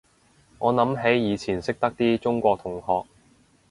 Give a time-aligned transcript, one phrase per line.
[0.57, 3.07] 我諗起以前識得啲中國同學